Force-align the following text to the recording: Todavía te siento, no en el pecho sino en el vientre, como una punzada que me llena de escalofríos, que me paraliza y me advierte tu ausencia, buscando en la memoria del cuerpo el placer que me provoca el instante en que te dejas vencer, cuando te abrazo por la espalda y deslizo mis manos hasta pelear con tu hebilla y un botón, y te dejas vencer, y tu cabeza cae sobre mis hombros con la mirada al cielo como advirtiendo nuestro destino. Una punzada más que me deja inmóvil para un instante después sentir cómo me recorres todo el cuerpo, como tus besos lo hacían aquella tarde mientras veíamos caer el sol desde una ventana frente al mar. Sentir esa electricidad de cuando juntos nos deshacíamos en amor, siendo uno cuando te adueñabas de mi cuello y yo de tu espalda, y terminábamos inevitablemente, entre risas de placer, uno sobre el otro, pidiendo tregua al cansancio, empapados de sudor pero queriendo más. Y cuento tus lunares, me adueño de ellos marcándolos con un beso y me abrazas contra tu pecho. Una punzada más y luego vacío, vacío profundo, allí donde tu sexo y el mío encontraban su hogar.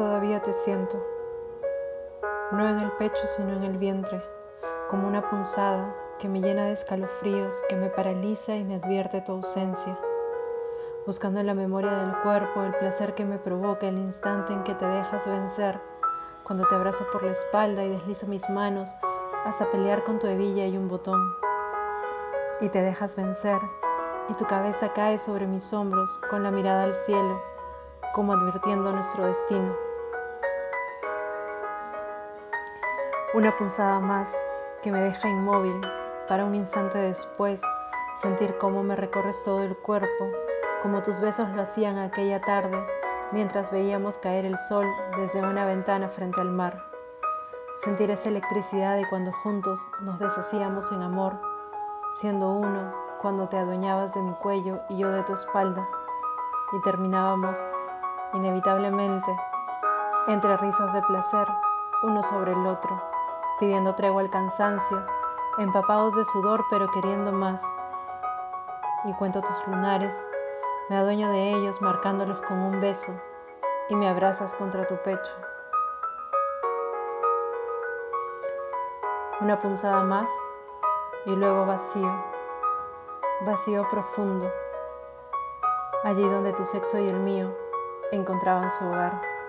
Todavía 0.00 0.40
te 0.40 0.54
siento, 0.54 0.96
no 2.52 2.66
en 2.66 2.78
el 2.78 2.90
pecho 2.92 3.26
sino 3.36 3.50
en 3.50 3.64
el 3.64 3.76
vientre, 3.76 4.24
como 4.88 5.06
una 5.06 5.28
punzada 5.28 5.94
que 6.18 6.26
me 6.26 6.40
llena 6.40 6.64
de 6.64 6.72
escalofríos, 6.72 7.62
que 7.68 7.76
me 7.76 7.90
paraliza 7.90 8.56
y 8.56 8.64
me 8.64 8.76
advierte 8.76 9.20
tu 9.20 9.32
ausencia, 9.32 10.00
buscando 11.04 11.40
en 11.40 11.48
la 11.48 11.52
memoria 11.52 11.92
del 11.92 12.16
cuerpo 12.20 12.62
el 12.62 12.74
placer 12.76 13.14
que 13.14 13.26
me 13.26 13.36
provoca 13.36 13.88
el 13.88 13.98
instante 13.98 14.54
en 14.54 14.64
que 14.64 14.72
te 14.72 14.86
dejas 14.86 15.26
vencer, 15.26 15.78
cuando 16.44 16.66
te 16.66 16.76
abrazo 16.76 17.06
por 17.12 17.22
la 17.22 17.32
espalda 17.32 17.84
y 17.84 17.90
deslizo 17.90 18.26
mis 18.26 18.48
manos 18.48 18.88
hasta 19.44 19.70
pelear 19.70 20.02
con 20.04 20.18
tu 20.18 20.28
hebilla 20.28 20.64
y 20.64 20.78
un 20.78 20.88
botón, 20.88 21.20
y 22.62 22.70
te 22.70 22.80
dejas 22.80 23.16
vencer, 23.16 23.60
y 24.30 24.32
tu 24.32 24.46
cabeza 24.46 24.94
cae 24.94 25.18
sobre 25.18 25.46
mis 25.46 25.74
hombros 25.74 26.10
con 26.30 26.42
la 26.42 26.50
mirada 26.50 26.84
al 26.84 26.94
cielo 26.94 27.38
como 28.14 28.32
advirtiendo 28.32 28.92
nuestro 28.92 29.26
destino. 29.26 29.89
Una 33.32 33.56
punzada 33.56 34.00
más 34.00 34.36
que 34.82 34.90
me 34.90 35.00
deja 35.00 35.28
inmóvil 35.28 35.80
para 36.26 36.44
un 36.44 36.52
instante 36.52 36.98
después 36.98 37.62
sentir 38.16 38.58
cómo 38.58 38.82
me 38.82 38.96
recorres 38.96 39.44
todo 39.44 39.62
el 39.62 39.76
cuerpo, 39.76 40.26
como 40.82 41.00
tus 41.02 41.20
besos 41.20 41.48
lo 41.50 41.62
hacían 41.62 41.96
aquella 41.96 42.40
tarde 42.40 42.84
mientras 43.30 43.70
veíamos 43.70 44.18
caer 44.18 44.46
el 44.46 44.58
sol 44.58 44.84
desde 45.16 45.42
una 45.42 45.64
ventana 45.64 46.08
frente 46.08 46.40
al 46.40 46.50
mar. 46.50 46.82
Sentir 47.76 48.10
esa 48.10 48.30
electricidad 48.30 48.96
de 48.96 49.08
cuando 49.08 49.30
juntos 49.32 49.80
nos 50.00 50.18
deshacíamos 50.18 50.90
en 50.90 51.02
amor, 51.02 51.38
siendo 52.14 52.50
uno 52.50 52.92
cuando 53.20 53.48
te 53.48 53.58
adueñabas 53.58 54.12
de 54.12 54.22
mi 54.22 54.32
cuello 54.32 54.80
y 54.88 54.98
yo 54.98 55.08
de 55.12 55.22
tu 55.22 55.34
espalda, 55.34 55.88
y 56.72 56.80
terminábamos 56.80 57.56
inevitablemente, 58.34 59.30
entre 60.26 60.56
risas 60.56 60.92
de 60.92 61.02
placer, 61.02 61.46
uno 62.02 62.22
sobre 62.24 62.52
el 62.52 62.66
otro, 62.66 63.00
pidiendo 63.60 63.94
tregua 63.94 64.22
al 64.22 64.30
cansancio, 64.30 65.06
empapados 65.58 66.16
de 66.16 66.24
sudor 66.24 66.64
pero 66.70 66.90
queriendo 66.90 67.30
más. 67.30 67.62
Y 69.04 69.12
cuento 69.12 69.42
tus 69.42 69.66
lunares, 69.68 70.26
me 70.88 70.96
adueño 70.96 71.30
de 71.30 71.52
ellos 71.52 71.80
marcándolos 71.82 72.40
con 72.40 72.58
un 72.58 72.80
beso 72.80 73.12
y 73.90 73.94
me 73.94 74.08
abrazas 74.08 74.54
contra 74.54 74.86
tu 74.86 74.96
pecho. 75.02 75.32
Una 79.40 79.58
punzada 79.58 80.02
más 80.02 80.28
y 81.26 81.36
luego 81.36 81.66
vacío, 81.66 82.12
vacío 83.42 83.86
profundo, 83.90 84.50
allí 86.04 86.22
donde 86.22 86.52
tu 86.54 86.64
sexo 86.64 86.98
y 86.98 87.08
el 87.08 87.20
mío 87.20 87.54
encontraban 88.10 88.70
su 88.70 88.86
hogar. 88.86 89.39